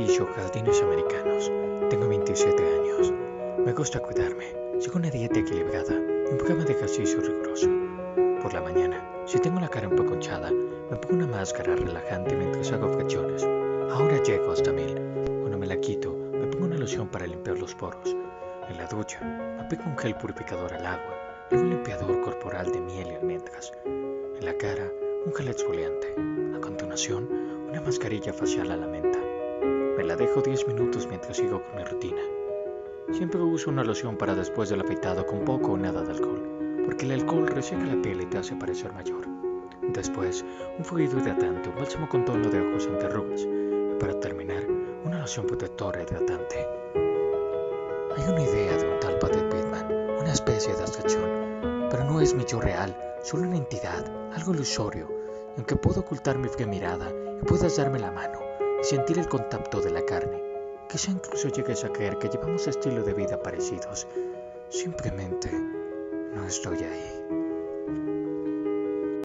oficio 0.00 0.26
jardines 0.34 0.80
americanos. 0.82 1.50
Tengo 1.90 2.08
27 2.08 2.62
años. 2.62 3.12
Me 3.64 3.72
gusta 3.72 4.00
cuidarme. 4.00 4.56
Sigo 4.78 4.96
una 4.96 5.10
dieta 5.10 5.40
equilibrada 5.40 5.92
y 5.92 6.32
un 6.32 6.38
programa 6.38 6.64
de 6.64 6.72
ejercicio 6.72 7.20
riguroso. 7.20 7.68
Por 8.42 8.54
la 8.54 8.62
mañana, 8.62 9.06
si 9.26 9.38
tengo 9.38 9.60
la 9.60 9.68
cara 9.68 9.88
un 9.88 9.96
poco 9.96 10.14
hinchada, 10.14 10.50
me 10.50 10.96
pongo 10.96 11.16
una 11.16 11.26
máscara 11.26 11.76
relajante 11.76 12.34
mientras 12.34 12.72
hago 12.72 12.88
flexiones. 12.94 13.44
Ahora 13.92 14.22
llego 14.22 14.52
hasta 14.52 14.72
mil. 14.72 14.94
Cuando 15.40 15.58
me 15.58 15.66
la 15.66 15.78
quito, 15.80 16.14
me 16.14 16.46
pongo 16.46 16.64
una 16.64 16.78
loción 16.78 17.08
para 17.08 17.26
limpiar 17.26 17.58
los 17.58 17.74
poros. 17.74 18.16
En 18.70 18.78
la 18.78 18.86
ducha, 18.86 19.20
me 19.20 19.62
aplico 19.62 19.84
un 19.86 19.98
gel 19.98 20.14
purificador 20.14 20.72
al 20.72 20.86
agua 20.86 21.14
y 21.50 21.56
un 21.56 21.68
limpiador 21.68 22.22
corporal 22.22 22.72
de 22.72 22.80
miel 22.80 23.08
y 23.10 23.14
almendras. 23.16 23.70
En 23.84 24.46
la 24.46 24.54
cara, 24.54 24.90
un 25.26 25.34
gel 25.34 25.48
exfoliante. 25.48 26.14
A 26.56 26.60
continuación, 26.60 27.28
una 27.70 27.80
mascarilla 27.82 28.32
facial 28.32 28.72
a 28.72 28.76
la 28.76 28.86
menta. 28.88 29.20
Me 29.96 30.02
la 30.02 30.16
dejo 30.16 30.42
10 30.42 30.66
minutos 30.66 31.06
mientras 31.06 31.36
sigo 31.36 31.62
con 31.62 31.76
mi 31.76 31.84
rutina. 31.84 32.20
Siempre 33.12 33.40
uso 33.40 33.70
una 33.70 33.84
loción 33.84 34.16
para 34.16 34.34
después 34.34 34.70
del 34.70 34.80
afeitado 34.80 35.24
con 35.24 35.44
poco 35.44 35.72
o 35.72 35.76
nada 35.76 36.02
de 36.02 36.10
alcohol, 36.10 36.82
porque 36.84 37.04
el 37.04 37.12
alcohol 37.12 37.46
reseca 37.46 37.86
la 37.86 38.02
piel 38.02 38.22
y 38.22 38.26
te 38.26 38.38
hace 38.38 38.56
parecer 38.56 38.92
mayor. 38.92 39.24
Después, 39.82 40.44
un 40.78 40.84
fluido 40.84 41.20
hidratante, 41.20 41.68
un 41.68 41.76
bálsamo 41.76 42.08
con 42.08 42.24
tono 42.24 42.50
de 42.50 42.60
ojos 42.60 42.88
antiarrugas 42.88 43.42
y 43.42 44.00
para 44.00 44.18
terminar, 44.18 44.66
una 45.04 45.20
loción 45.20 45.46
protectora 45.46 46.02
hidratante. 46.02 46.66
Hay 48.16 48.32
una 48.32 48.42
idea 48.42 48.76
de 48.78 48.94
un 48.94 48.98
tal 48.98 49.16
Patrick 49.20 49.48
Pittman, 49.48 49.86
una 50.18 50.32
especie 50.32 50.74
de 50.74 50.80
abstracción, 50.80 51.88
pero 51.88 52.02
no 52.02 52.20
es 52.20 52.34
mi 52.34 52.44
yo 52.44 52.60
real, 52.60 52.96
solo 53.22 53.44
una 53.44 53.58
entidad, 53.58 54.04
algo 54.34 54.54
ilusorio, 54.54 55.19
aunque 55.56 55.76
puedo 55.76 56.00
ocultar 56.00 56.38
mi 56.38 56.48
fría 56.48 56.66
mirada 56.66 57.10
y 57.40 57.44
puedas 57.44 57.76
darme 57.76 57.98
la 57.98 58.10
mano 58.10 58.38
y 58.80 58.84
sentir 58.84 59.18
el 59.18 59.28
contacto 59.28 59.80
de 59.80 59.90
la 59.90 60.04
carne, 60.04 60.42
quizá 60.88 61.10
incluso 61.10 61.48
llegues 61.48 61.84
a 61.84 61.92
creer 61.92 62.18
que 62.18 62.28
llevamos 62.28 62.66
estilo 62.66 63.02
de 63.02 63.14
vida 63.14 63.42
parecidos, 63.42 64.06
simplemente 64.68 65.50
no 66.34 66.46
estoy 66.46 66.78
ahí. 66.78 67.49